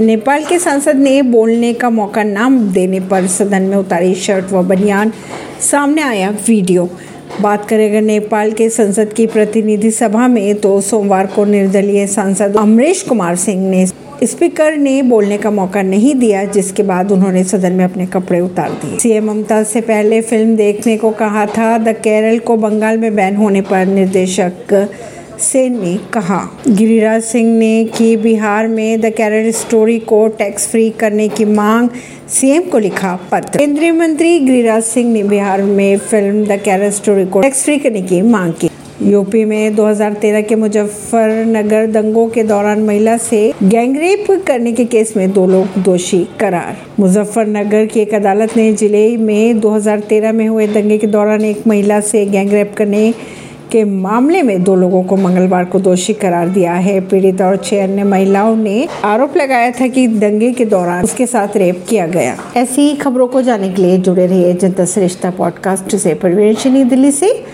नेपाल 0.00 0.44
के 0.44 0.58
सांसद 0.58 0.96
ने 0.96 1.20
बोलने 1.22 1.72
का 1.72 1.88
मौका 1.90 2.22
न 2.22 2.72
देने 2.72 3.00
पर 3.00 3.26
सदन 3.26 3.62
में 3.62 3.76
उतारी 3.76 4.14
शर्ट 4.14 4.52
व 4.52 4.62
बनियान। 4.62 5.12
सामने 5.60 6.02
आया 6.02 6.30
वीडियो। 6.46 6.88
बात 7.40 7.68
करें 7.68 7.88
अगर 7.88 8.02
नेपाल 8.02 8.52
के 8.52 8.68
संसद 8.70 9.12
की 9.12 9.26
प्रतिनिधि 9.26 9.90
सभा 9.90 10.28
में 10.28 10.54
तो 10.54 10.80
सोमवार 10.80 11.26
को 11.26 11.44
निर्दलीय 11.44 12.06
सांसद 12.06 12.56
अमरीश 12.56 13.02
कुमार 13.02 13.36
सिंह 13.36 13.68
ने 13.70 13.86
स्पीकर 14.26 14.76
ने 14.76 15.00
बोलने 15.02 15.38
का 15.38 15.50
मौका 15.50 15.82
नहीं 15.82 16.14
दिया, 16.14 16.44
जिसके 16.44 16.82
बाद 16.82 17.12
उन्होंने 17.12 17.44
सदन 17.44 17.72
में 17.72 17.84
अपने 17.84 18.06
कपड़े 18.06 18.40
उतार 18.40 18.70
दिए। 18.72 18.98
सीएम 18.98 19.30
ममता 19.30 19.62
से 19.62 19.80
पहले 19.80 20.20
फ़िल्म 20.22 20.56
देखने 20.56 20.96
को 20.96 21.10
कहा 21.10 21.46
था, 21.48 21.76
द 21.78 21.96
केरल 21.96 22.38
को 22.38 22.56
बंगाल 22.56 22.98
में 22.98 23.14
बैन 23.16 23.36
होने 23.36 23.60
पर 23.60 23.86
निर्देशक 23.86 24.88
सेन 25.40 25.78
ने 25.80 25.96
कहा। 26.12 26.38
गिरिराज 26.68 27.22
सिंह 27.22 27.48
ने 27.58 27.84
की 27.96 28.16
बिहार 28.16 28.66
में 28.68 29.00
द 29.00 29.10
केरल 29.10 29.50
स्टोरी 29.52 29.98
को 29.98 30.26
टैक्स 30.38 30.66
फ्री 30.68 30.88
करने 30.90 31.28
की 31.28 31.44
मांग 31.44 31.88
सीएम 32.30 32.62
को 32.62 32.78
लिखा 32.78 33.18
पत्र। 33.32 33.58
केंद्रीय 33.58 33.92
मंत्री 33.92 34.38
गिरिराज 34.38 34.82
सिंह 34.82 35.12
ने 35.12 35.22
बिहार 35.22 35.62
में 35.62 35.96
फ़िल्म 35.98 36.44
द 36.46 36.60
केरल 36.60 36.90
स्टोरी 36.90 37.24
को 37.26 37.40
टैक्स 37.40 37.64
फ्री 37.64 37.78
करने 37.78 38.02
की 38.02 38.20
मांग 38.22 38.52
की। 38.52 38.70
यूपी 39.02 39.44
में 39.44 39.74
2013 39.76 40.42
के 40.42 40.56
मुजफ्फरनगर 40.56 41.86
दंगों 41.86 42.26
के 42.28 42.42
दौरान 42.42 42.82
महिला 42.82 43.16
से 43.18 43.40
गैंगरेप 43.62 44.26
करने 44.46 44.72
के 44.72 44.84
केस 44.84 45.16
में 45.16 45.30
दो 45.32 45.46
लोग 45.46 45.82
दोषी 45.82 46.24
करार। 46.40 46.76
मुजफ्फरनगर 47.00 47.86
की 47.86 48.00
एक 48.00 48.14
अदालत 48.14 48.56
ने 48.56 48.72
ज़िले 48.72 49.16
में 49.16 49.60
2013 49.60 50.32
में 50.32 50.46
हुए 50.48 50.66
दंगे 50.66 50.98
के 50.98 51.06
दौरान 51.06 51.44
एक 51.44 51.66
महिला 51.66 52.00
से 52.00 52.24
गैंगरेप 52.26 52.74
करने 52.76 53.12
के 53.72 53.84
मामले 53.84 54.42
में 54.42 54.64
दो 54.64 54.74
लोगों 54.74 55.02
को 55.02 55.16
मंगलवार 55.16 55.64
को 55.64 55.78
दोषी 55.78 56.14
करार 56.14 56.48
दिया 56.48 56.72
है। 56.72 57.00
पीड़ित 57.00 57.42
और 57.42 57.56
छह 57.56 57.84
अन्य 57.84 58.04
महिलाओं 58.04 58.56
ने 58.56 58.88
आरोप 59.04 59.36
लगाया 59.36 59.70
था 59.70 59.88
कि 59.88 60.06
दंगे 60.06 60.52
के 60.52 60.64
दौरान 60.64 61.04
उसके 61.04 61.26
साथ 61.26 61.56
रेप 61.56 61.84
किया 61.88 62.06
गया। 62.06 62.36
ऐसी 62.56 62.82
ही 62.82 62.96
खबरों 62.96 63.26
को 63.26 63.42
जानने 63.42 63.68
के 63.68 63.82
लिए 63.82 63.98
जुड़े 63.98 64.26
रहिए 64.26 64.54
जनता 64.54 64.84
श्रेष्ठता 64.84 65.30
पॉडकास्ट 65.30 65.96
से। 65.96 66.14
परवीन 66.14 66.88
दिल्ली 66.88 67.12
से। 67.12 67.44